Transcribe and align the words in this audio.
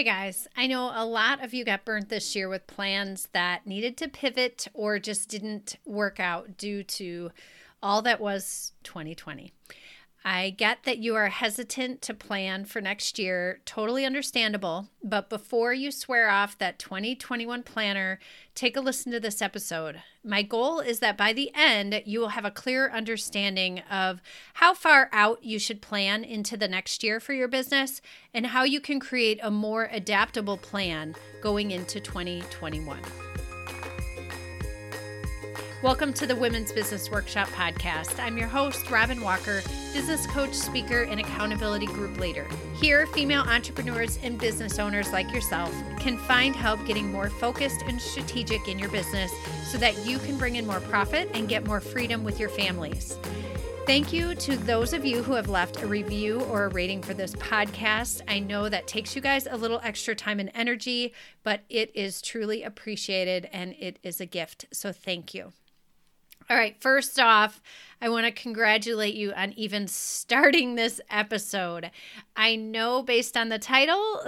Hey 0.00 0.04
guys, 0.04 0.48
I 0.56 0.66
know 0.66 0.90
a 0.94 1.04
lot 1.04 1.44
of 1.44 1.52
you 1.52 1.62
got 1.62 1.84
burnt 1.84 2.08
this 2.08 2.34
year 2.34 2.48
with 2.48 2.66
plans 2.66 3.28
that 3.34 3.66
needed 3.66 3.98
to 3.98 4.08
pivot 4.08 4.66
or 4.72 4.98
just 4.98 5.28
didn't 5.28 5.76
work 5.84 6.18
out 6.18 6.56
due 6.56 6.82
to 6.84 7.30
all 7.82 8.00
that 8.00 8.18
was 8.18 8.72
2020. 8.82 9.52
I 10.24 10.50
get 10.50 10.82
that 10.82 10.98
you 10.98 11.14
are 11.16 11.28
hesitant 11.28 12.02
to 12.02 12.12
plan 12.12 12.66
for 12.66 12.82
next 12.82 13.18
year, 13.18 13.60
totally 13.64 14.04
understandable. 14.04 14.88
But 15.02 15.30
before 15.30 15.72
you 15.72 15.90
swear 15.90 16.28
off 16.28 16.58
that 16.58 16.78
2021 16.78 17.62
planner, 17.62 18.18
take 18.54 18.76
a 18.76 18.82
listen 18.82 19.12
to 19.12 19.20
this 19.20 19.40
episode. 19.40 20.02
My 20.22 20.42
goal 20.42 20.80
is 20.80 20.98
that 20.98 21.16
by 21.16 21.32
the 21.32 21.50
end, 21.54 22.02
you 22.04 22.20
will 22.20 22.28
have 22.28 22.44
a 22.44 22.50
clear 22.50 22.90
understanding 22.90 23.78
of 23.90 24.20
how 24.54 24.74
far 24.74 25.08
out 25.10 25.42
you 25.42 25.58
should 25.58 25.80
plan 25.80 26.22
into 26.22 26.58
the 26.58 26.68
next 26.68 27.02
year 27.02 27.18
for 27.18 27.32
your 27.32 27.48
business 27.48 28.02
and 28.34 28.48
how 28.48 28.64
you 28.64 28.80
can 28.80 29.00
create 29.00 29.40
a 29.42 29.50
more 29.50 29.88
adaptable 29.90 30.58
plan 30.58 31.14
going 31.40 31.70
into 31.70 31.98
2021. 31.98 33.00
Welcome 35.82 36.12
to 36.14 36.26
the 36.26 36.36
Women's 36.36 36.72
Business 36.72 37.10
Workshop 37.10 37.48
podcast. 37.48 38.22
I'm 38.22 38.36
your 38.36 38.48
host, 38.48 38.90
Robin 38.90 39.22
Walker, 39.22 39.62
business 39.94 40.26
coach, 40.26 40.52
speaker, 40.52 41.04
and 41.04 41.18
accountability 41.18 41.86
group 41.86 42.18
leader. 42.18 42.46
Here, 42.74 43.06
female 43.06 43.40
entrepreneurs 43.40 44.18
and 44.22 44.38
business 44.38 44.78
owners 44.78 45.10
like 45.10 45.32
yourself 45.32 45.74
can 45.98 46.18
find 46.18 46.54
help 46.54 46.84
getting 46.86 47.10
more 47.10 47.30
focused 47.30 47.80
and 47.86 47.98
strategic 47.98 48.68
in 48.68 48.78
your 48.78 48.90
business 48.90 49.32
so 49.64 49.78
that 49.78 50.04
you 50.04 50.18
can 50.18 50.36
bring 50.36 50.56
in 50.56 50.66
more 50.66 50.80
profit 50.80 51.30
and 51.32 51.48
get 51.48 51.66
more 51.66 51.80
freedom 51.80 52.24
with 52.24 52.38
your 52.38 52.50
families. 52.50 53.16
Thank 53.86 54.12
you 54.12 54.34
to 54.34 54.58
those 54.58 54.92
of 54.92 55.06
you 55.06 55.22
who 55.22 55.32
have 55.32 55.48
left 55.48 55.80
a 55.80 55.86
review 55.86 56.42
or 56.42 56.66
a 56.66 56.68
rating 56.68 57.00
for 57.00 57.14
this 57.14 57.32
podcast. 57.36 58.20
I 58.28 58.38
know 58.38 58.68
that 58.68 58.86
takes 58.86 59.16
you 59.16 59.22
guys 59.22 59.48
a 59.50 59.56
little 59.56 59.80
extra 59.82 60.14
time 60.14 60.40
and 60.40 60.50
energy, 60.54 61.14
but 61.42 61.62
it 61.70 61.90
is 61.94 62.20
truly 62.20 62.64
appreciated 62.64 63.48
and 63.50 63.74
it 63.78 63.98
is 64.02 64.20
a 64.20 64.26
gift. 64.26 64.66
So 64.72 64.92
thank 64.92 65.32
you. 65.32 65.54
All 66.50 66.56
right, 66.56 66.74
first 66.80 67.20
off, 67.20 67.62
I 68.02 68.08
want 68.08 68.26
to 68.26 68.32
congratulate 68.32 69.14
you 69.14 69.32
on 69.34 69.52
even 69.52 69.86
starting 69.86 70.74
this 70.74 71.00
episode. 71.08 71.92
I 72.36 72.56
know 72.56 73.04
based 73.04 73.36
on 73.36 73.50
the 73.50 73.58
title, 73.60 74.20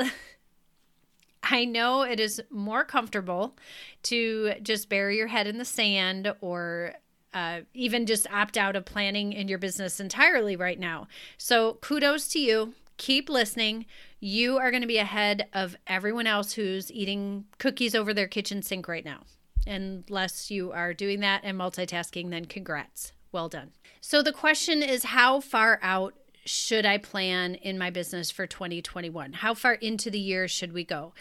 I 1.42 1.64
know 1.64 2.02
it 2.02 2.20
is 2.20 2.40
more 2.48 2.84
comfortable 2.84 3.56
to 4.04 4.52
just 4.62 4.88
bury 4.88 5.16
your 5.16 5.26
head 5.26 5.48
in 5.48 5.58
the 5.58 5.64
sand 5.64 6.32
or 6.40 6.94
uh, 7.34 7.62
even 7.74 8.06
just 8.06 8.32
opt 8.32 8.56
out 8.56 8.76
of 8.76 8.84
planning 8.84 9.32
in 9.32 9.48
your 9.48 9.58
business 9.58 9.98
entirely 9.98 10.54
right 10.54 10.78
now. 10.78 11.08
So, 11.38 11.74
kudos 11.80 12.28
to 12.28 12.38
you. 12.38 12.74
Keep 12.98 13.30
listening. 13.30 13.84
You 14.20 14.58
are 14.58 14.70
going 14.70 14.82
to 14.82 14.86
be 14.86 14.98
ahead 14.98 15.48
of 15.52 15.74
everyone 15.88 16.28
else 16.28 16.52
who's 16.52 16.92
eating 16.92 17.46
cookies 17.58 17.96
over 17.96 18.14
their 18.14 18.28
kitchen 18.28 18.62
sink 18.62 18.86
right 18.86 19.04
now. 19.04 19.22
Unless 19.66 20.50
you 20.50 20.72
are 20.72 20.92
doing 20.92 21.20
that 21.20 21.42
and 21.44 21.58
multitasking, 21.58 22.30
then 22.30 22.46
congrats. 22.46 23.12
Well 23.30 23.48
done. 23.48 23.70
So 24.00 24.22
the 24.22 24.32
question 24.32 24.82
is 24.82 25.04
how 25.04 25.40
far 25.40 25.78
out 25.82 26.14
should 26.44 26.84
I 26.84 26.98
plan 26.98 27.54
in 27.54 27.78
my 27.78 27.90
business 27.90 28.30
for 28.30 28.46
2021? 28.46 29.34
How 29.34 29.54
far 29.54 29.74
into 29.74 30.10
the 30.10 30.18
year 30.18 30.48
should 30.48 30.72
we 30.72 30.84
go? 30.84 31.14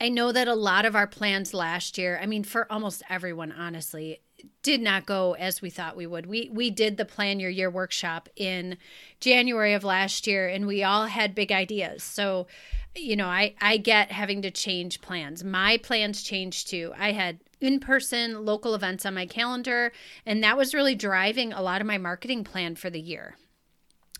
I 0.00 0.08
know 0.08 0.32
that 0.32 0.48
a 0.48 0.54
lot 0.54 0.84
of 0.84 0.96
our 0.96 1.06
plans 1.06 1.54
last 1.54 1.98
year, 1.98 2.18
I 2.20 2.26
mean 2.26 2.44
for 2.44 2.70
almost 2.70 3.02
everyone 3.08 3.52
honestly, 3.52 4.20
did 4.62 4.80
not 4.80 5.06
go 5.06 5.34
as 5.34 5.62
we 5.62 5.70
thought 5.70 5.96
we 5.96 6.06
would. 6.06 6.26
We 6.26 6.50
we 6.52 6.70
did 6.70 6.96
the 6.96 7.04
plan 7.04 7.40
your 7.40 7.50
year 7.50 7.70
workshop 7.70 8.28
in 8.36 8.76
January 9.20 9.74
of 9.74 9.84
last 9.84 10.26
year 10.26 10.48
and 10.48 10.66
we 10.66 10.82
all 10.82 11.06
had 11.06 11.34
big 11.34 11.52
ideas. 11.52 12.02
So, 12.02 12.46
you 12.94 13.16
know, 13.16 13.28
I 13.28 13.54
I 13.60 13.76
get 13.76 14.10
having 14.10 14.42
to 14.42 14.50
change 14.50 15.00
plans. 15.00 15.44
My 15.44 15.78
plans 15.78 16.22
changed 16.22 16.68
too. 16.68 16.92
I 16.98 17.12
had 17.12 17.38
in 17.60 17.80
person 17.80 18.44
local 18.44 18.74
events 18.74 19.06
on 19.06 19.14
my 19.14 19.26
calendar. 19.26 19.92
And 20.24 20.42
that 20.42 20.56
was 20.56 20.74
really 20.74 20.94
driving 20.94 21.52
a 21.52 21.62
lot 21.62 21.80
of 21.80 21.86
my 21.86 21.98
marketing 21.98 22.44
plan 22.44 22.76
for 22.76 22.90
the 22.90 23.00
year. 23.00 23.36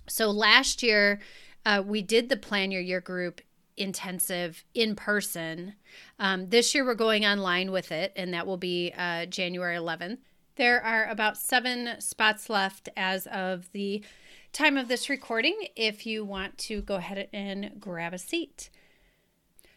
So 0.08 0.30
last 0.30 0.82
year, 0.82 1.20
uh, 1.64 1.82
we 1.84 2.02
did 2.02 2.28
the 2.28 2.36
Plan 2.36 2.70
Your 2.70 2.80
Year 2.80 3.00
group 3.00 3.40
intensive 3.76 4.64
in 4.74 4.94
person. 4.94 5.74
Um, 6.18 6.48
this 6.48 6.74
year, 6.74 6.84
we're 6.84 6.94
going 6.94 7.26
online 7.26 7.72
with 7.72 7.92
it, 7.92 8.12
and 8.16 8.32
that 8.32 8.46
will 8.46 8.56
be 8.56 8.92
uh, 8.96 9.26
January 9.26 9.76
11th. 9.76 10.18
There 10.56 10.82
are 10.82 11.06
about 11.08 11.36
seven 11.36 12.00
spots 12.00 12.48
left 12.48 12.88
as 12.96 13.26
of 13.26 13.70
the 13.72 14.02
time 14.52 14.78
of 14.78 14.88
this 14.88 15.10
recording 15.10 15.54
if 15.76 16.06
you 16.06 16.24
want 16.24 16.56
to 16.56 16.80
go 16.80 16.94
ahead 16.94 17.28
and 17.32 17.72
grab 17.78 18.14
a 18.14 18.18
seat. 18.18 18.70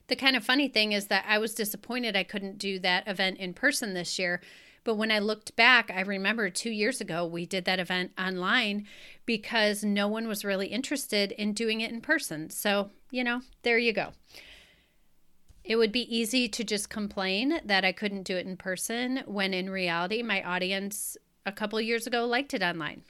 The 0.10 0.16
kind 0.16 0.36
of 0.36 0.44
funny 0.44 0.68
thing 0.68 0.92
is 0.92 1.08
that 1.08 1.26
I 1.28 1.38
was 1.38 1.54
disappointed 1.54 2.16
I 2.16 2.24
couldn't 2.24 2.58
do 2.58 2.80
that 2.80 3.08
event 3.08 3.38
in 3.38 3.54
person 3.54 3.94
this 3.94 4.18
year. 4.18 4.42
But 4.84 4.96
when 4.96 5.12
I 5.12 5.20
looked 5.20 5.56
back, 5.56 5.92
I 5.94 6.02
remember 6.02 6.50
two 6.50 6.72
years 6.72 7.00
ago 7.00 7.26
we 7.26 7.46
did 7.46 7.66
that 7.66 7.80
event 7.80 8.12
online 8.18 8.88
because 9.28 9.84
no 9.84 10.08
one 10.08 10.28
was 10.28 10.44
really 10.44 10.68
interested 10.68 11.32
in 11.34 11.54
doing 11.54 11.82
it 11.82 11.92
in 11.92 12.02
person. 12.02 12.50
So, 12.50 12.90
you 13.12 13.24
know, 13.24 13.42
there 13.62 13.78
you 13.78 13.94
go. 13.94 14.14
It 15.64 15.76
would 15.76 15.92
be 15.92 16.18
easy 16.18 16.50
to 16.50 16.64
just 16.64 16.90
complain 16.90 17.62
that 17.64 17.86
I 17.86 17.92
couldn't 17.92 18.24
do 18.24 18.36
it 18.36 18.48
in 18.48 18.58
person 18.58 19.22
when 19.28 19.54
in 19.54 19.70
reality, 19.70 20.24
my 20.24 20.42
audience 20.42 21.18
a 21.46 21.52
couple 21.52 21.80
years 21.80 22.08
ago 22.08 22.26
liked 22.26 22.56
it 22.56 22.64
online 22.64 23.04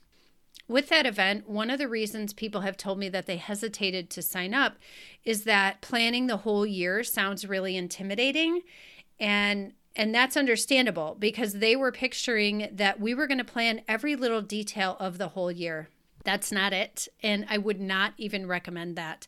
with 0.69 0.87
that 0.89 1.05
event, 1.05 1.49
one 1.49 1.69
of 1.69 1.79
the 1.79 1.89
reasons 1.89 2.31
people 2.31 2.61
have 2.61 2.77
told 2.77 2.99
me 2.99 3.09
that 3.09 3.25
they 3.25 3.37
hesitated 3.37 4.09
to 4.11 4.21
sign 4.21 4.53
up 4.53 4.77
is 5.25 5.43
that 5.43 5.81
planning 5.81 6.27
the 6.27 6.37
whole 6.37 6.65
year 6.65 7.03
sounds 7.03 7.45
really 7.45 7.75
intimidating 7.75 8.61
and 9.19 9.73
and 9.95 10.15
that's 10.15 10.37
understandable 10.37 11.17
because 11.19 11.53
they 11.53 11.75
were 11.75 11.91
picturing 11.91 12.69
that 12.71 13.01
we 13.01 13.13
were 13.13 13.27
going 13.27 13.39
to 13.39 13.43
plan 13.43 13.81
every 13.87 14.15
little 14.15 14.41
detail 14.41 14.95
of 14.99 15.17
the 15.17 15.29
whole 15.29 15.51
year. 15.51 15.89
That's 16.23 16.51
not 16.51 16.71
it, 16.71 17.07
and 17.21 17.45
I 17.49 17.57
would 17.57 17.81
not 17.81 18.13
even 18.17 18.47
recommend 18.47 18.95
that. 18.95 19.27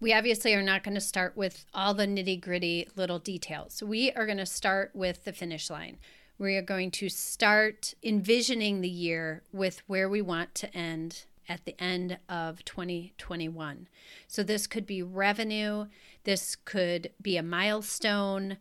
We 0.00 0.14
obviously 0.14 0.54
are 0.54 0.62
not 0.62 0.84
going 0.84 0.94
to 0.94 1.00
start 1.00 1.36
with 1.36 1.66
all 1.74 1.92
the 1.92 2.06
nitty 2.06 2.40
gritty 2.40 2.88
little 2.96 3.18
details. 3.18 3.82
We 3.82 4.12
are 4.12 4.24
going 4.24 4.38
to 4.38 4.46
start 4.46 4.92
with 4.94 5.24
the 5.24 5.32
finish 5.32 5.68
line. 5.68 5.98
We 6.40 6.56
are 6.56 6.62
going 6.62 6.90
to 6.92 7.10
start 7.10 7.92
envisioning 8.02 8.80
the 8.80 8.88
year 8.88 9.42
with 9.52 9.82
where 9.86 10.08
we 10.08 10.22
want 10.22 10.54
to 10.54 10.74
end 10.74 11.24
at 11.46 11.66
the 11.66 11.78
end 11.78 12.16
of 12.30 12.64
2021. 12.64 13.88
So, 14.26 14.42
this 14.42 14.66
could 14.66 14.86
be 14.86 15.02
revenue, 15.02 15.88
this 16.24 16.56
could 16.56 17.10
be 17.20 17.36
a 17.36 17.42
milestone. 17.42 18.56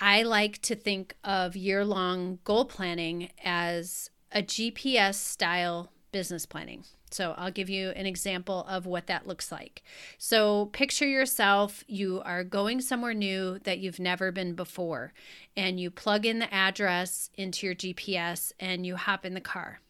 I 0.00 0.24
like 0.24 0.60
to 0.62 0.74
think 0.74 1.14
of 1.22 1.54
year 1.54 1.84
long 1.84 2.40
goal 2.42 2.64
planning 2.64 3.30
as 3.44 4.10
a 4.32 4.42
GPS 4.42 5.14
style 5.14 5.92
business 6.10 6.46
planning. 6.46 6.82
So 7.14 7.34
I'll 7.36 7.50
give 7.50 7.70
you 7.70 7.90
an 7.90 8.06
example 8.06 8.64
of 8.68 8.86
what 8.86 9.06
that 9.06 9.26
looks 9.26 9.50
like. 9.52 9.82
So 10.18 10.66
picture 10.66 11.06
yourself, 11.06 11.84
you 11.86 12.22
are 12.24 12.44
going 12.44 12.80
somewhere 12.80 13.14
new 13.14 13.58
that 13.60 13.78
you've 13.78 14.00
never 14.00 14.32
been 14.32 14.54
before, 14.54 15.12
and 15.56 15.80
you 15.80 15.90
plug 15.90 16.26
in 16.26 16.38
the 16.38 16.52
address 16.52 17.30
into 17.34 17.66
your 17.66 17.74
GPS 17.74 18.52
and 18.58 18.86
you 18.86 18.96
hop 18.96 19.24
in 19.24 19.34
the 19.34 19.40
car. 19.40 19.80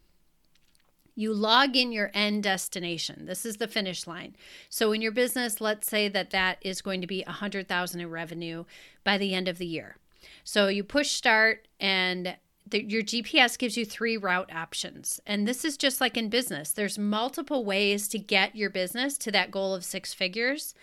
You 1.14 1.34
log 1.34 1.76
in 1.76 1.90
your 1.90 2.12
end 2.14 2.44
destination. 2.44 3.26
This 3.26 3.44
is 3.44 3.56
the 3.56 3.66
finish 3.66 4.06
line. 4.06 4.36
So 4.70 4.92
in 4.92 5.02
your 5.02 5.10
business, 5.10 5.60
let's 5.60 5.88
say 5.88 6.08
that 6.08 6.30
that 6.30 6.58
is 6.60 6.80
going 6.80 7.00
to 7.00 7.08
be 7.08 7.24
100,000 7.26 8.00
in 8.00 8.08
revenue 8.08 8.64
by 9.02 9.18
the 9.18 9.34
end 9.34 9.48
of 9.48 9.58
the 9.58 9.66
year. 9.66 9.96
So 10.44 10.68
you 10.68 10.84
push 10.84 11.10
start 11.10 11.66
and 11.80 12.36
the, 12.70 12.84
your 12.84 13.02
GPS 13.02 13.58
gives 13.58 13.76
you 13.76 13.84
three 13.84 14.16
route 14.16 14.52
options. 14.52 15.20
And 15.26 15.46
this 15.46 15.64
is 15.64 15.76
just 15.76 16.00
like 16.00 16.16
in 16.16 16.28
business, 16.28 16.72
there's 16.72 16.98
multiple 16.98 17.64
ways 17.64 18.08
to 18.08 18.18
get 18.18 18.56
your 18.56 18.70
business 18.70 19.16
to 19.18 19.32
that 19.32 19.50
goal 19.50 19.74
of 19.74 19.84
six 19.84 20.12
figures. 20.14 20.74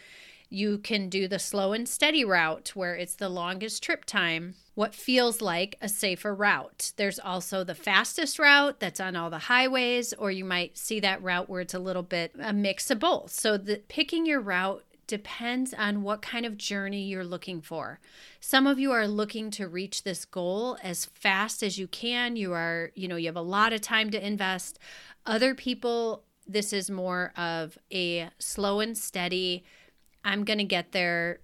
You 0.50 0.78
can 0.78 1.09
do 1.09 1.28
the 1.28 1.40
slow 1.40 1.73
and 1.73 1.90
steady 1.90 2.23
route 2.23 2.72
where 2.76 2.96
it's 2.96 3.16
the 3.16 3.29
longest 3.29 3.84
trip 3.84 4.05
time, 4.05 4.55
what 4.76 4.93
feels 4.93 5.41
like 5.41 5.76
a 5.82 5.90
safer 5.90 6.34
route. 6.34 6.93
There's 6.97 7.20
also 7.20 7.64
the 7.64 7.76
fastest 7.76 8.37
route 8.37 8.79
that's 8.79 8.99
on 8.99 9.16
all 9.16 9.29
the 9.29 9.40
highways, 9.40 10.14
or 10.14 10.32
you 10.32 10.46
might 10.46 10.78
see 10.78 10.99
that 10.99 11.22
route 11.22 11.49
where 11.49 11.61
it's 11.61 11.73
a 11.73 11.79
little 11.79 12.03
bit 12.03 12.32
a 12.40 12.53
mix 12.53 12.91
of 12.91 12.99
both. 12.99 13.32
So, 13.32 13.58
the, 13.58 13.82
picking 13.90 14.26
your 14.26 14.40
route 14.40 14.84
depends 15.07 15.73
on 15.73 16.03
what 16.03 16.22
kind 16.22 16.46
of 16.46 16.57
journey 16.57 17.03
you're 17.03 17.23
looking 17.23 17.61
for. 17.61 17.99
Some 18.40 18.67
of 18.67 18.79
you 18.79 18.91
are 18.91 19.07
looking 19.07 19.52
to 19.52 19.67
reach 19.67 20.03
this 20.03 20.25
goal 20.25 20.78
as 20.84 21.05
fast 21.05 21.63
as 21.63 21.78
you 21.78 21.87
can. 21.87 22.35
You 22.35 22.53
are, 22.53 22.91
you 22.96 23.07
know, 23.07 23.16
you 23.16 23.28
have 23.28 23.35
a 23.35 23.41
lot 23.41 23.73
of 23.73 23.81
time 23.81 24.09
to 24.11 24.25
invest. 24.25 24.79
Other 25.25 25.55
people, 25.55 26.23
this 26.47 26.73
is 26.73 26.90
more 26.90 27.34
of 27.35 27.78
a 27.91 28.29
slow 28.40 28.79
and 28.79 28.97
steady, 28.97 29.63
I'm 30.23 30.43
going 30.43 30.57
to 30.57 30.63
get 30.63 30.91
there 30.91 31.40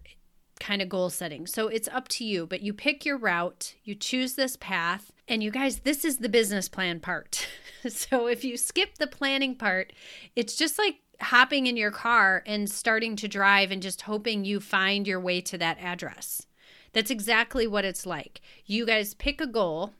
kind 0.59 0.81
of 0.81 0.89
goal 0.89 1.09
setting. 1.09 1.47
So 1.47 1.67
it's 1.67 1.87
up 1.87 2.07
to 2.09 2.23
you, 2.23 2.45
but 2.45 2.61
you 2.61 2.73
pick 2.73 3.03
your 3.03 3.17
route, 3.17 3.75
you 3.83 3.95
choose 3.95 4.35
this 4.35 4.55
path, 4.55 5.11
and 5.27 5.41
you 5.43 5.49
guys, 5.49 5.79
this 5.79 6.05
is 6.05 6.17
the 6.17 6.29
business 6.29 6.69
plan 6.69 6.99
part. 6.99 7.47
so 7.89 8.27
if 8.27 8.43
you 8.43 8.57
skip 8.57 8.97
the 8.97 9.07
planning 9.07 9.55
part, 9.55 9.91
it's 10.35 10.55
just 10.55 10.77
like 10.77 10.97
hopping 11.21 11.67
in 11.67 11.77
your 11.77 11.91
car 11.91 12.43
and 12.45 12.69
starting 12.69 13.15
to 13.17 13.27
drive 13.27 13.71
and 13.71 13.81
just 13.81 14.01
hoping 14.03 14.43
you 14.43 14.59
find 14.59 15.07
your 15.07 15.19
way 15.19 15.41
to 15.41 15.57
that 15.57 15.77
address. 15.79 16.47
That's 16.93 17.11
exactly 17.11 17.67
what 17.67 17.85
it's 17.85 18.05
like. 18.05 18.41
You 18.65 18.85
guys 18.85 19.13
pick 19.13 19.39
a 19.39 19.47
goal 19.47 19.93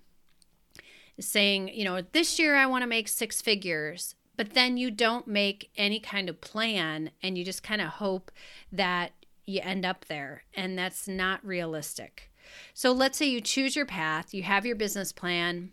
saying, 1.19 1.69
you 1.69 1.83
know, 1.83 2.01
this 2.11 2.39
year 2.39 2.55
I 2.55 2.65
want 2.65 2.81
to 2.83 2.87
make 2.87 3.07
six 3.07 3.41
figures, 3.41 4.15
but 4.35 4.51
then 4.51 4.77
you 4.77 4.91
don't 4.91 5.27
make 5.27 5.69
any 5.77 5.99
kind 5.99 6.29
of 6.29 6.41
plan 6.41 7.11
and 7.21 7.37
you 7.37 7.45
just 7.45 7.63
kind 7.63 7.81
of 7.81 7.87
hope 7.89 8.31
that 8.71 9.11
you 9.45 9.61
end 9.63 9.85
up 9.85 10.05
there. 10.05 10.43
And 10.53 10.77
that's 10.77 11.07
not 11.07 11.45
realistic. 11.45 12.31
So 12.73 12.91
let's 12.91 13.17
say 13.17 13.27
you 13.27 13.41
choose 13.41 13.75
your 13.75 13.85
path, 13.85 14.33
you 14.33 14.43
have 14.43 14.65
your 14.65 14.75
business 14.75 15.11
plan, 15.11 15.71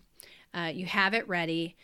uh, 0.55 0.71
you 0.73 0.87
have 0.87 1.15
it 1.15 1.29
ready. 1.29 1.77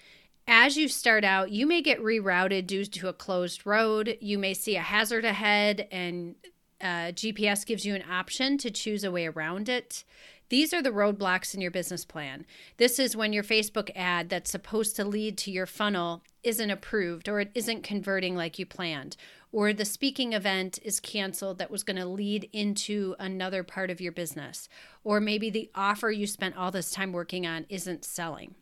As 0.46 0.76
you 0.76 0.88
start 0.88 1.24
out, 1.24 1.50
you 1.50 1.66
may 1.66 1.80
get 1.80 2.02
rerouted 2.02 2.66
due 2.66 2.84
to 2.84 3.08
a 3.08 3.14
closed 3.14 3.64
road. 3.64 4.18
You 4.20 4.38
may 4.38 4.52
see 4.52 4.76
a 4.76 4.82
hazard 4.82 5.24
ahead, 5.24 5.88
and 5.90 6.34
uh, 6.80 7.12
GPS 7.12 7.64
gives 7.64 7.86
you 7.86 7.94
an 7.94 8.04
option 8.10 8.58
to 8.58 8.70
choose 8.70 9.04
a 9.04 9.10
way 9.10 9.26
around 9.26 9.70
it. 9.70 10.04
These 10.50 10.74
are 10.74 10.82
the 10.82 10.90
roadblocks 10.90 11.54
in 11.54 11.62
your 11.62 11.70
business 11.70 12.04
plan. 12.04 12.44
This 12.76 12.98
is 12.98 13.16
when 13.16 13.32
your 13.32 13.42
Facebook 13.42 13.90
ad 13.96 14.28
that's 14.28 14.50
supposed 14.50 14.94
to 14.96 15.04
lead 15.04 15.38
to 15.38 15.50
your 15.50 15.64
funnel 15.64 16.22
isn't 16.42 16.70
approved 16.70 17.28
or 17.28 17.40
it 17.40 17.50
isn't 17.54 17.82
converting 17.82 18.36
like 18.36 18.58
you 18.58 18.66
planned, 18.66 19.16
or 19.50 19.72
the 19.72 19.86
speaking 19.86 20.34
event 20.34 20.78
is 20.82 21.00
canceled 21.00 21.56
that 21.58 21.70
was 21.70 21.82
going 21.82 21.96
to 21.96 22.04
lead 22.04 22.50
into 22.52 23.16
another 23.18 23.62
part 23.62 23.90
of 23.90 24.02
your 24.02 24.12
business, 24.12 24.68
or 25.02 25.20
maybe 25.20 25.48
the 25.48 25.70
offer 25.74 26.10
you 26.10 26.26
spent 26.26 26.56
all 26.56 26.70
this 26.70 26.90
time 26.90 27.12
working 27.12 27.46
on 27.46 27.64
isn't 27.70 28.04
selling. 28.04 28.54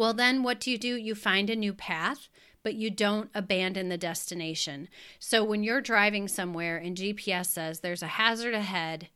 Well, 0.00 0.14
then 0.14 0.42
what 0.42 0.60
do 0.60 0.70
you 0.70 0.78
do? 0.78 0.96
You 0.96 1.14
find 1.14 1.50
a 1.50 1.54
new 1.54 1.74
path, 1.74 2.30
but 2.62 2.72
you 2.72 2.90
don't 2.90 3.28
abandon 3.34 3.90
the 3.90 3.98
destination. 3.98 4.88
So 5.18 5.44
when 5.44 5.62
you're 5.62 5.82
driving 5.82 6.26
somewhere 6.26 6.78
and 6.78 6.96
GPS 6.96 7.48
says 7.48 7.80
there's 7.80 8.02
a 8.02 8.06
hazard 8.06 8.54
ahead, 8.54 9.10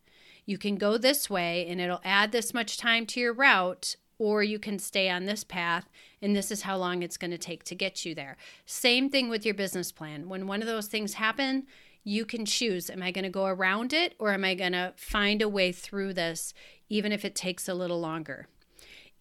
you 0.45 0.59
can 0.59 0.77
go 0.77 0.99
this 0.99 1.31
way 1.31 1.67
and 1.67 1.81
it'll 1.81 2.03
add 2.05 2.33
this 2.33 2.53
much 2.53 2.77
time 2.77 3.07
to 3.07 3.21
your 3.21 3.33
route, 3.33 3.97
or 4.19 4.43
you 4.43 4.59
can 4.59 4.79
stay 4.79 5.09
on 5.09 5.25
this 5.25 5.43
path 5.43 5.89
and 6.21 6.37
this 6.37 6.51
is 6.51 6.61
how 6.61 6.77
long 6.77 7.03
it's 7.03 7.17
going 7.17 7.31
to 7.31 7.39
take 7.39 7.65
to 7.65 7.75
get 7.75 8.05
you 8.05 8.15
there. 8.15 8.37
Same 8.67 9.09
thing 9.09 9.31
with 9.31 9.47
your 9.47 9.55
business 9.55 9.91
plan. 9.91 10.29
When 10.29 10.47
one 10.47 10.61
of 10.61 10.69
those 10.69 10.89
things 10.89 11.15
happen, 11.15 11.67
you 12.03 12.27
can 12.27 12.45
choose 12.45 12.91
am 12.91 13.03
I 13.03 13.11
going 13.11 13.25
to 13.25 13.31
go 13.31 13.47
around 13.47 13.95
it 13.95 14.17
or 14.19 14.35
am 14.35 14.45
I 14.45 14.55
going 14.55 14.73
to 14.73 14.93
find 14.97 15.41
a 15.41 15.49
way 15.49 15.73
through 15.73 16.13
this 16.13 16.53
even 16.91 17.11
if 17.11 17.25
it 17.25 17.35
takes 17.35 17.71
a 17.71 17.75
little 17.75 18.03
longer? 18.03 18.49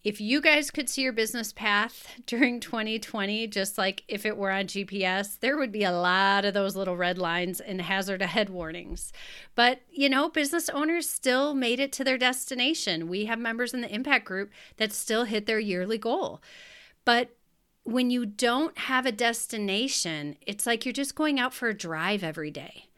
If 0.04 0.20
you 0.20 0.42
guys 0.42 0.70
could 0.70 0.90
see 0.90 1.00
your 1.00 1.14
business 1.14 1.52
path 1.52 2.20
during 2.26 2.60
2020, 2.60 3.46
just 3.46 3.78
like 3.78 4.04
if 4.06 4.26
it 4.26 4.36
were 4.36 4.50
on 4.50 4.66
GPS, 4.66 5.40
there 5.40 5.56
would 5.56 5.72
be 5.72 5.82
a 5.82 5.92
lot 5.92 6.44
of 6.44 6.52
those 6.52 6.76
little 6.76 6.96
red 6.96 7.16
lines 7.16 7.58
and 7.58 7.80
hazard 7.80 8.20
ahead 8.20 8.50
warnings. 8.50 9.12
But, 9.54 9.80
you 9.90 10.10
know, 10.10 10.28
business 10.28 10.68
owners 10.68 11.08
still 11.08 11.54
made 11.54 11.80
it 11.80 11.90
to 11.94 12.04
their 12.04 12.18
destination. 12.18 13.08
We 13.08 13.24
have 13.24 13.38
members 13.38 13.72
in 13.72 13.80
the 13.80 13.92
impact 13.92 14.26
group 14.26 14.50
that 14.76 14.92
still 14.92 15.24
hit 15.24 15.46
their 15.46 15.58
yearly 15.58 15.98
goal. 15.98 16.42
But 17.06 17.34
when 17.84 18.10
you 18.10 18.26
don't 18.26 18.76
have 18.78 19.06
a 19.06 19.12
destination, 19.12 20.36
it's 20.46 20.66
like 20.66 20.84
you're 20.84 20.92
just 20.92 21.14
going 21.14 21.40
out 21.40 21.54
for 21.54 21.68
a 21.68 21.74
drive 21.74 22.22
every 22.22 22.50
day 22.50 22.88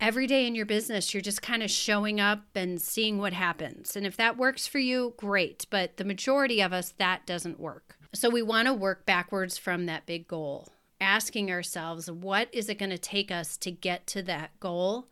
every 0.00 0.26
day 0.26 0.46
in 0.46 0.54
your 0.54 0.66
business, 0.66 1.12
you're 1.12 1.20
just 1.20 1.42
kind 1.42 1.62
of 1.62 1.70
showing 1.70 2.20
up 2.20 2.42
and 2.54 2.80
seeing 2.80 3.18
what 3.18 3.32
happens. 3.32 3.94
And 3.96 4.06
if 4.06 4.16
that 4.16 4.36
works 4.36 4.66
for 4.66 4.78
you, 4.78 5.14
great. 5.16 5.66
But 5.70 5.98
the 5.98 6.04
majority 6.04 6.60
of 6.62 6.72
us, 6.72 6.94
that 6.98 7.26
doesn't 7.26 7.60
work. 7.60 7.96
So 8.12 8.28
we 8.28 8.42
want 8.42 8.66
to 8.66 8.74
work 8.74 9.06
backwards 9.06 9.58
from 9.58 9.86
that 9.86 10.06
big 10.06 10.26
goal, 10.26 10.68
asking 11.00 11.50
ourselves, 11.50 12.10
what 12.10 12.48
is 12.52 12.68
it 12.68 12.78
going 12.78 12.90
to 12.90 12.98
take 12.98 13.30
us 13.30 13.56
to 13.58 13.70
get 13.70 14.06
to 14.08 14.22
that 14.22 14.58
goal? 14.58 15.08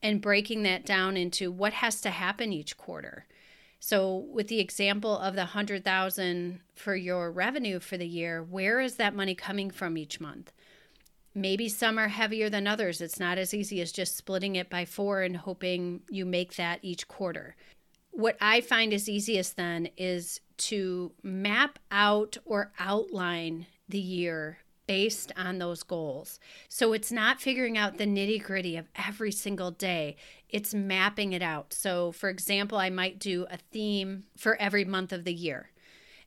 And 0.00 0.20
breaking 0.20 0.62
that 0.62 0.86
down 0.86 1.16
into 1.16 1.50
what 1.50 1.72
has 1.72 2.00
to 2.02 2.10
happen 2.10 2.52
each 2.52 2.76
quarter. 2.76 3.26
So, 3.80 4.26
with 4.32 4.46
the 4.46 4.60
example 4.60 5.18
of 5.18 5.34
the 5.34 5.42
100,000 5.42 6.60
for 6.74 6.94
your 6.94 7.32
revenue 7.32 7.80
for 7.80 7.96
the 7.96 8.06
year, 8.06 8.42
where 8.42 8.80
is 8.80 8.94
that 8.96 9.14
money 9.14 9.34
coming 9.34 9.70
from 9.70 9.96
each 9.96 10.20
month? 10.20 10.52
Maybe 11.34 11.68
some 11.68 11.98
are 11.98 12.08
heavier 12.08 12.50
than 12.50 12.66
others. 12.66 13.00
It's 13.00 13.20
not 13.20 13.38
as 13.38 13.54
easy 13.54 13.80
as 13.80 13.92
just 13.92 14.16
splitting 14.16 14.56
it 14.56 14.70
by 14.70 14.84
four 14.84 15.22
and 15.22 15.36
hoping 15.36 16.00
you 16.10 16.24
make 16.24 16.56
that 16.56 16.80
each 16.82 17.06
quarter. 17.06 17.54
What 18.10 18.36
I 18.40 18.60
find 18.60 18.92
is 18.92 19.08
easiest 19.08 19.56
then 19.56 19.88
is 19.96 20.40
to 20.56 21.12
map 21.22 21.78
out 21.90 22.36
or 22.44 22.72
outline 22.78 23.66
the 23.88 24.00
year 24.00 24.58
based 24.88 25.30
on 25.36 25.58
those 25.58 25.84
goals. 25.84 26.40
So 26.68 26.92
it's 26.92 27.12
not 27.12 27.40
figuring 27.40 27.78
out 27.78 27.98
the 27.98 28.06
nitty 28.06 28.42
gritty 28.42 28.76
of 28.76 28.88
every 28.96 29.30
single 29.30 29.70
day, 29.70 30.16
it's 30.48 30.74
mapping 30.74 31.34
it 31.34 31.42
out. 31.42 31.72
So, 31.72 32.10
for 32.10 32.30
example, 32.30 32.78
I 32.78 32.90
might 32.90 33.18
do 33.18 33.46
a 33.50 33.58
theme 33.70 34.24
for 34.36 34.56
every 34.56 34.84
month 34.84 35.12
of 35.12 35.24
the 35.24 35.34
year, 35.34 35.70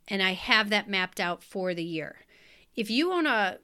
and 0.08 0.22
I 0.22 0.34
have 0.34 0.70
that 0.70 0.88
mapped 0.88 1.20
out 1.20 1.44
for 1.44 1.74
the 1.74 1.84
year. 1.84 2.18
If 2.76 2.90
you 2.90 3.12
own 3.12 3.26
a 3.26 3.58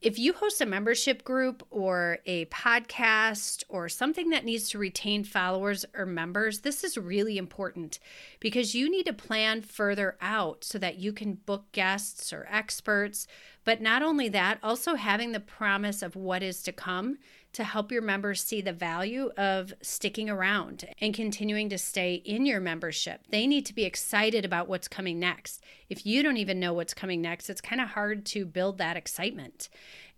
if 0.00 0.16
you 0.16 0.32
host 0.32 0.60
a 0.60 0.66
membership 0.66 1.24
group 1.24 1.66
or 1.70 2.18
a 2.24 2.44
podcast 2.46 3.64
or 3.68 3.88
something 3.88 4.30
that 4.30 4.44
needs 4.44 4.68
to 4.70 4.78
retain 4.78 5.24
followers 5.24 5.84
or 5.92 6.06
members, 6.06 6.60
this 6.60 6.84
is 6.84 6.96
really 6.96 7.36
important 7.36 7.98
because 8.38 8.76
you 8.76 8.88
need 8.88 9.06
to 9.06 9.12
plan 9.12 9.60
further 9.60 10.16
out 10.20 10.62
so 10.62 10.78
that 10.78 10.98
you 10.98 11.12
can 11.12 11.34
book 11.34 11.64
guests 11.72 12.32
or 12.32 12.46
experts. 12.48 13.26
But 13.64 13.80
not 13.80 14.02
only 14.02 14.28
that, 14.28 14.58
also 14.62 14.94
having 14.94 15.32
the 15.32 15.40
promise 15.40 16.00
of 16.00 16.14
what 16.14 16.44
is 16.44 16.62
to 16.62 16.72
come 16.72 17.18
to 17.58 17.64
help 17.64 17.90
your 17.90 18.02
members 18.02 18.40
see 18.40 18.60
the 18.60 18.72
value 18.72 19.32
of 19.36 19.74
sticking 19.82 20.30
around 20.30 20.84
and 21.00 21.12
continuing 21.12 21.68
to 21.68 21.76
stay 21.76 22.14
in 22.14 22.46
your 22.46 22.60
membership. 22.60 23.22
They 23.30 23.48
need 23.48 23.66
to 23.66 23.74
be 23.74 23.82
excited 23.82 24.44
about 24.44 24.68
what's 24.68 24.86
coming 24.86 25.18
next. 25.18 25.64
If 25.88 26.06
you 26.06 26.22
don't 26.22 26.36
even 26.36 26.60
know 26.60 26.72
what's 26.72 26.94
coming 26.94 27.20
next, 27.20 27.50
it's 27.50 27.60
kind 27.60 27.80
of 27.80 27.88
hard 27.88 28.24
to 28.26 28.46
build 28.46 28.78
that 28.78 28.96
excitement. 28.96 29.70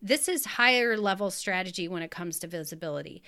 This 0.03 0.29
is 0.29 0.45
higher 0.45 0.99
level 0.99 1.31
strategy 1.31 1.89
when 1.89 2.03
it 2.03 2.11
comes 2.11 2.39
to 2.41 2.47
visibility. 2.47 3.23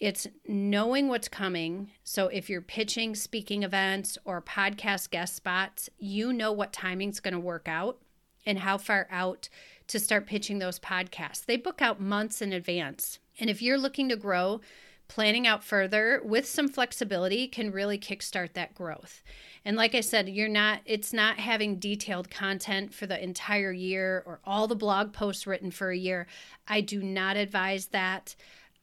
It's 0.00 0.26
knowing 0.46 1.08
what's 1.08 1.28
coming. 1.28 1.90
So 2.04 2.28
if 2.28 2.48
you're 2.48 2.62
pitching 2.62 3.14
speaking 3.14 3.64
events 3.64 4.16
or 4.24 4.40
podcast 4.40 5.10
guest 5.10 5.36
spots, 5.36 5.90
you 5.98 6.32
know 6.32 6.52
what 6.52 6.72
timing's 6.72 7.20
going 7.20 7.34
to 7.34 7.38
work 7.38 7.68
out 7.68 7.98
and 8.46 8.60
how 8.60 8.78
far 8.78 9.06
out 9.10 9.50
to 9.88 10.00
start 10.00 10.26
pitching 10.26 10.58
those 10.58 10.78
podcasts. 10.78 11.44
They 11.44 11.58
book 11.58 11.82
out 11.82 12.00
months 12.00 12.40
in 12.40 12.54
advance. 12.54 13.18
And 13.38 13.48
if 13.48 13.62
you're 13.62 13.78
looking 13.78 14.08
to 14.08 14.16
grow, 14.16 14.60
planning 15.08 15.46
out 15.46 15.64
further 15.64 16.20
with 16.22 16.46
some 16.46 16.68
flexibility 16.68 17.48
can 17.48 17.72
really 17.72 17.98
kickstart 17.98 18.52
that 18.52 18.74
growth. 18.74 19.22
And 19.64 19.76
like 19.76 19.94
I 19.94 20.00
said, 20.00 20.28
you're 20.28 20.48
not 20.48 20.80
it's 20.84 21.12
not 21.12 21.38
having 21.38 21.78
detailed 21.78 22.30
content 22.30 22.94
for 22.94 23.06
the 23.06 23.22
entire 23.22 23.72
year 23.72 24.22
or 24.26 24.40
all 24.44 24.66
the 24.66 24.76
blog 24.76 25.12
posts 25.12 25.46
written 25.46 25.70
for 25.70 25.90
a 25.90 25.96
year. 25.96 26.26
I 26.68 26.82
do 26.82 27.02
not 27.02 27.36
advise 27.36 27.86
that. 27.86 28.36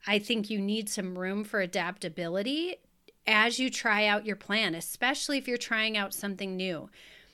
I 0.08 0.20
think 0.20 0.50
you 0.50 0.60
need 0.60 0.90
some 0.90 1.18
room 1.18 1.44
for 1.44 1.62
adaptability 1.62 2.78
as 3.28 3.60
you 3.60 3.70
try 3.70 4.06
out 4.06 4.26
your 4.26 4.36
plan, 4.36 4.76
especially 4.76 5.38
if 5.38 5.48
you're 5.48 5.58
trying 5.58 5.98
out 5.98 6.14
something 6.14 6.56
new. 6.56 6.90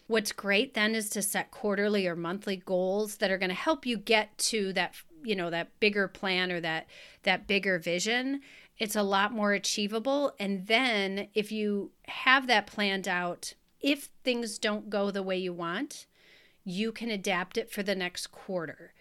What's 0.08 0.32
great 0.32 0.74
then 0.74 0.96
is 0.96 1.10
to 1.12 1.22
set 1.22 1.52
quarterly 1.52 2.08
or 2.08 2.16
monthly 2.16 2.58
goals 2.58 3.18
that 3.18 3.32
are 3.32 3.38
going 3.38 3.50
to 3.50 3.56
help 3.56 3.86
you 3.86 3.98
get 3.98 4.38
to 4.40 4.74
that 4.74 4.96
you 5.24 5.36
know 5.36 5.50
that 5.50 5.80
bigger 5.80 6.08
plan 6.08 6.52
or 6.52 6.60
that 6.60 6.88
that 7.24 7.48
bigger 7.48 7.80
vision 7.80 8.42
it's 8.82 8.96
a 8.96 9.04
lot 9.04 9.32
more 9.32 9.54
achievable. 9.54 10.34
And 10.40 10.66
then 10.66 11.28
if 11.36 11.52
you 11.52 11.92
have 12.08 12.48
that 12.48 12.66
planned 12.66 13.08
out 13.08 13.54
if 13.80 14.10
things 14.24 14.58
don't 14.58 14.90
go 14.90 15.12
the 15.12 15.22
way 15.22 15.38
you 15.38 15.54
want 15.54 16.08
you 16.64 16.92
can 16.92 17.10
adapt 17.10 17.58
it 17.58 17.72
for 17.72 17.84
the 17.84 17.96
next 17.96 18.32
quarter. 18.32 18.94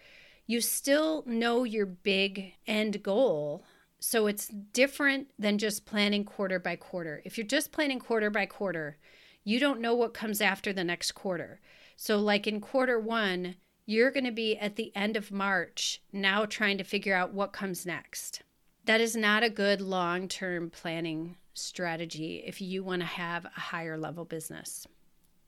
You 0.47 0.61
still 0.61 1.23
know 1.25 1.63
your 1.63 1.87
big 1.87 2.53
end 2.67 3.01
goal 3.01 3.63
so 3.99 4.27
it's 4.27 4.47
different 4.47 5.29
than 5.37 5.57
just 5.57 5.85
planning 5.85 6.25
quarter 6.25 6.59
by 6.59 6.75
quarter. 6.75 7.21
If 7.25 7.37
you're 7.37 7.47
just 7.47 7.71
planning 7.71 7.99
quarter 7.99 8.29
by 8.29 8.45
quarter 8.45 8.97
you 9.43 9.59
don't 9.59 9.81
know 9.81 9.95
what 9.95 10.13
comes 10.13 10.41
after 10.41 10.71
the 10.71 10.83
next 10.83 11.13
quarter. 11.13 11.59
So 11.95 12.19
like 12.19 12.45
in 12.45 12.61
quarter 12.61 12.99
1 12.99 13.55
you're 13.91 14.11
going 14.11 14.25
to 14.25 14.31
be 14.31 14.57
at 14.57 14.77
the 14.77 14.95
end 14.95 15.17
of 15.17 15.31
March 15.31 16.01
now 16.13 16.45
trying 16.45 16.77
to 16.77 16.83
figure 16.83 17.13
out 17.13 17.33
what 17.33 17.51
comes 17.51 17.85
next. 17.85 18.41
That 18.85 19.01
is 19.01 19.15
not 19.15 19.43
a 19.43 19.49
good 19.49 19.81
long 19.81 20.27
term 20.27 20.69
planning 20.69 21.35
strategy 21.53 22.41
if 22.45 22.61
you 22.61 22.83
want 22.83 23.01
to 23.01 23.05
have 23.05 23.45
a 23.45 23.59
higher 23.59 23.97
level 23.97 24.23
business. 24.23 24.87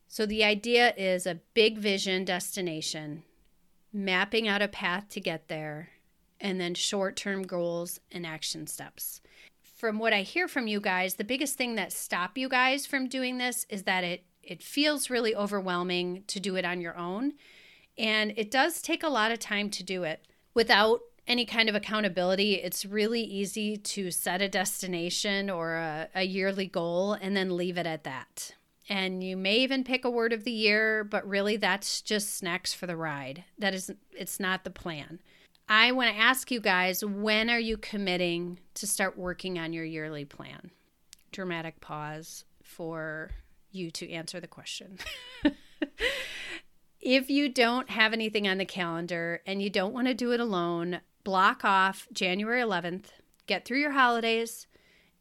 So, 0.07 0.25
the 0.25 0.43
idea 0.43 0.93
is 0.95 1.25
a 1.25 1.39
big 1.53 1.77
vision 1.79 2.25
destination, 2.25 3.23
mapping 3.91 4.47
out 4.47 4.61
a 4.61 4.67
path 4.67 5.09
to 5.09 5.19
get 5.19 5.47
there, 5.47 5.89
and 6.39 6.59
then 6.59 6.75
short 6.75 7.15
term 7.15 7.43
goals 7.43 7.99
and 8.11 8.25
action 8.25 8.67
steps. 8.67 9.21
From 9.63 9.97
what 9.97 10.13
I 10.13 10.21
hear 10.21 10.47
from 10.47 10.67
you 10.67 10.79
guys, 10.79 11.15
the 11.15 11.23
biggest 11.23 11.57
thing 11.57 11.75
that 11.75 11.91
stop 11.91 12.37
you 12.37 12.47
guys 12.47 12.85
from 12.85 13.07
doing 13.07 13.37
this 13.37 13.65
is 13.69 13.83
that 13.83 14.03
it 14.03 14.25
it 14.43 14.61
feels 14.61 15.09
really 15.09 15.33
overwhelming 15.33 16.25
to 16.27 16.39
do 16.39 16.57
it 16.57 16.65
on 16.65 16.81
your 16.81 16.97
own 16.97 17.33
and 17.97 18.33
it 18.35 18.51
does 18.51 18.81
take 18.81 19.03
a 19.03 19.09
lot 19.09 19.31
of 19.31 19.39
time 19.39 19.69
to 19.71 19.83
do 19.83 20.03
it. 20.03 20.25
Without 20.53 21.01
any 21.27 21.45
kind 21.45 21.69
of 21.69 21.75
accountability, 21.75 22.55
it's 22.55 22.85
really 22.85 23.21
easy 23.21 23.77
to 23.77 24.11
set 24.11 24.41
a 24.41 24.49
destination 24.49 25.49
or 25.49 25.75
a, 25.75 26.09
a, 26.15 26.23
yearly 26.23 26.67
goal 26.67 27.13
and 27.13 27.35
then 27.35 27.55
leave 27.55 27.77
it 27.77 27.85
at 27.85 28.03
that. 28.03 28.53
And 28.89 29.23
you 29.23 29.37
may 29.37 29.57
even 29.59 29.85
pick 29.85 30.03
a 30.03 30.09
word 30.09 30.33
of 30.33 30.43
the 30.43 30.51
year, 30.51 31.03
but 31.03 31.27
really 31.27 31.55
that's 31.55 32.01
just 32.01 32.35
snacks 32.35 32.73
for 32.73 32.85
the 32.87 32.97
ride. 32.97 33.45
That 33.57 33.73
is, 33.73 33.91
it's 34.11 34.39
not 34.39 34.65
the 34.65 34.69
plan. 34.69 35.19
I 35.69 35.93
want 35.93 36.13
to 36.13 36.21
ask 36.21 36.51
you 36.51 36.59
guys 36.59 37.05
when 37.05 37.49
are 37.49 37.59
you 37.59 37.77
committing 37.77 38.59
to 38.73 38.85
start 38.85 39.17
working 39.17 39.57
on 39.57 39.71
your 39.71 39.85
yearly 39.85 40.25
plan? 40.25 40.71
Dramatic 41.31 41.79
pause 41.79 42.43
for 42.61 43.31
you 43.71 43.89
to 43.91 44.11
answer 44.11 44.41
the 44.41 44.47
question. 44.47 44.99
if 47.03 47.29
you 47.29 47.49
don't 47.49 47.89
have 47.89 48.13
anything 48.13 48.47
on 48.47 48.57
the 48.57 48.65
calendar 48.65 49.41
and 49.45 49.61
you 49.61 49.69
don't 49.69 49.93
want 49.93 50.07
to 50.07 50.13
do 50.13 50.31
it 50.31 50.39
alone, 50.39 51.01
block 51.25 51.65
off 51.65 52.07
January 52.13 52.61
11th, 52.61 53.07
get 53.45 53.65
through 53.65 53.79
your 53.79 53.91
holidays, 53.91 54.67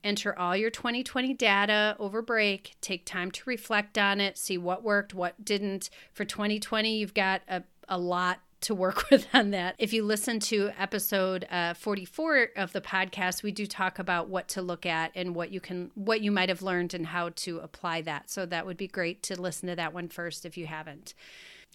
enter 0.05 0.39
all 0.39 0.57
your 0.57 0.71
2020 0.71 1.35
data 1.35 1.97
over 1.99 2.23
break, 2.23 2.77
take 2.81 3.05
time 3.05 3.33
to 3.33 3.43
reflect 3.47 3.99
on 3.99 4.21
it, 4.21 4.39
see 4.39 4.57
what 4.57 4.85
worked, 4.85 5.13
what 5.13 5.45
didn't. 5.45 5.91
For 6.13 6.25
2020, 6.25 6.97
you've 6.97 7.15
got 7.15 7.43
a, 7.49 7.65
a 7.89 7.99
lot 7.99 8.39
to 8.61 8.77
work 8.77 9.03
with 9.11 9.27
on 9.35 9.51
that. 9.51 9.75
If 9.77 9.93
you 9.93 10.05
listen 10.05 10.39
to 10.39 10.71
episode 10.79 11.49
uh, 11.51 11.75
44 11.75 12.51
of 12.55 12.73
the 12.73 12.81
podcast, 12.81 13.43
we 13.43 13.51
do 13.51 13.67
talk 13.67 13.99
about 13.99 14.29
what 14.29 14.47
to 14.51 14.63
look 14.63 14.87
at 14.87 15.11
and 15.17 15.35
what 15.35 15.51
you 15.51 15.61
can, 15.61 15.91
what 15.97 16.21
you 16.21 16.31
might 16.31 16.49
have 16.49 16.63
learned 16.63 16.95
and 16.95 17.07
how 17.07 17.31
to 17.31 17.59
apply 17.59 18.03
that. 18.03 18.31
So 18.31 18.47
that 18.47 18.67
would 18.67 18.77
be 18.77 18.87
great 18.87 19.21
to 19.25 19.41
listen 19.41 19.69
to 19.69 19.75
that 19.75 19.93
one 19.93 20.07
first 20.07 20.47
if 20.47 20.57
you 20.57 20.69
haven't. 20.69 21.15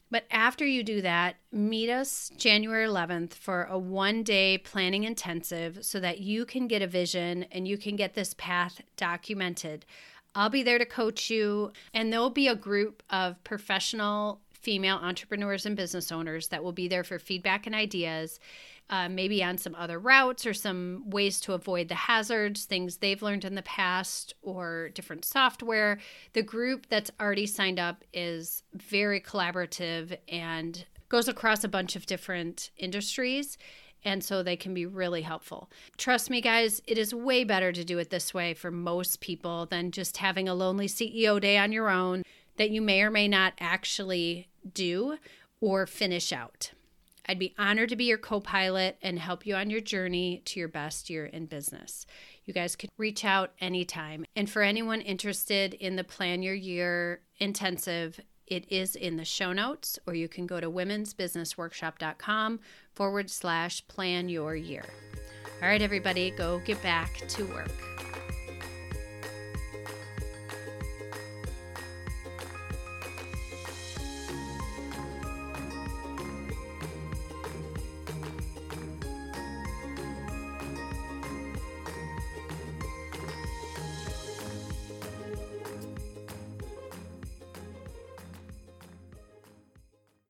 But 0.09 0.25
after 0.31 0.65
you 0.65 0.83
do 0.83 1.01
that, 1.01 1.35
meet 1.51 1.89
us 1.89 2.31
January 2.37 2.87
11th 2.87 3.33
for 3.33 3.63
a 3.63 3.77
one 3.77 4.23
day 4.23 4.57
planning 4.57 5.03
intensive 5.03 5.79
so 5.81 5.99
that 5.99 6.19
you 6.19 6.45
can 6.45 6.67
get 6.67 6.81
a 6.81 6.87
vision 6.87 7.43
and 7.51 7.67
you 7.67 7.77
can 7.77 7.95
get 7.95 8.13
this 8.13 8.33
path 8.35 8.81
documented. 8.95 9.85
I'll 10.33 10.49
be 10.49 10.63
there 10.63 10.77
to 10.77 10.85
coach 10.85 11.29
you, 11.29 11.71
and 11.93 12.13
there'll 12.13 12.29
be 12.29 12.47
a 12.47 12.55
group 12.55 13.01
of 13.09 13.43
professional 13.43 14.39
female 14.51 14.97
entrepreneurs 14.97 15.65
and 15.65 15.75
business 15.75 16.11
owners 16.11 16.49
that 16.49 16.63
will 16.63 16.71
be 16.71 16.87
there 16.87 17.03
for 17.03 17.19
feedback 17.19 17.65
and 17.65 17.73
ideas 17.73 18.39
uh, 18.89 19.09
maybe 19.09 19.43
on 19.43 19.57
some 19.57 19.75
other 19.75 19.99
routes 19.99 20.45
or 20.45 20.53
some 20.53 21.03
ways 21.09 21.39
to 21.41 21.53
avoid 21.53 21.89
the 21.89 21.95
hazards, 21.95 22.65
things 22.65 22.97
they've 22.97 23.21
learned 23.21 23.45
in 23.45 23.55
the 23.55 23.61
past, 23.63 24.33
or 24.41 24.89
different 24.89 25.25
software. 25.25 25.99
The 26.33 26.43
group 26.43 26.87
that's 26.89 27.11
already 27.19 27.45
signed 27.45 27.79
up 27.79 28.03
is 28.13 28.63
very 28.73 29.19
collaborative 29.19 30.17
and 30.29 30.85
goes 31.09 31.27
across 31.27 31.63
a 31.63 31.69
bunch 31.69 31.95
of 31.95 32.05
different 32.05 32.71
industries. 32.77 33.57
And 34.05 34.23
so 34.23 34.41
they 34.41 34.55
can 34.55 34.73
be 34.73 34.85
really 34.85 35.23
helpful. 35.23 35.69
Trust 35.97 36.29
me, 36.29 36.39
guys, 36.39 36.81
it 36.85 36.97
is 36.97 37.13
way 37.13 37.43
better 37.43 37.71
to 37.73 37.83
do 37.83 37.97
it 37.97 38.09
this 38.09 38.33
way 38.33 38.53
for 38.53 38.71
most 38.71 39.19
people 39.19 39.65
than 39.65 39.91
just 39.91 40.17
having 40.17 40.47
a 40.47 40.53
lonely 40.53 40.87
CEO 40.87 41.41
day 41.41 41.57
on 41.57 41.71
your 41.71 41.89
own 41.89 42.23
that 42.57 42.69
you 42.69 42.81
may 42.81 43.01
or 43.01 43.09
may 43.09 43.27
not 43.27 43.53
actually 43.59 44.47
do 44.73 45.17
or 45.59 45.87
finish 45.87 46.31
out. 46.31 46.71
I'd 47.27 47.39
be 47.39 47.53
honored 47.57 47.89
to 47.89 47.95
be 47.95 48.05
your 48.05 48.17
co 48.17 48.39
pilot 48.39 48.97
and 49.01 49.19
help 49.19 49.45
you 49.45 49.55
on 49.55 49.69
your 49.69 49.81
journey 49.81 50.41
to 50.45 50.59
your 50.59 50.69
best 50.69 51.09
year 51.09 51.25
in 51.25 51.45
business. 51.45 52.05
You 52.45 52.53
guys 52.53 52.75
can 52.75 52.89
reach 52.97 53.25
out 53.25 53.51
anytime. 53.59 54.25
And 54.35 54.49
for 54.49 54.61
anyone 54.61 55.01
interested 55.01 55.73
in 55.73 55.97
the 55.97 56.03
Plan 56.03 56.41
Your 56.41 56.53
Year 56.53 57.21
intensive, 57.39 58.19
it 58.47 58.71
is 58.71 58.95
in 58.95 59.17
the 59.17 59.25
show 59.25 59.51
notes, 59.51 59.99
or 60.07 60.13
you 60.13 60.29
can 60.29 60.47
go 60.47 60.61
to 60.61 60.71
womensbusinessworkshop.com 60.71 62.59
forward 62.95 63.29
slash 63.29 63.85
plan 63.87 64.29
your 64.29 64.55
year. 64.55 64.85
All 65.61 65.67
right, 65.67 65.81
everybody, 65.81 66.31
go 66.31 66.59
get 66.59 66.81
back 66.81 67.27
to 67.27 67.43
work. 67.45 68.06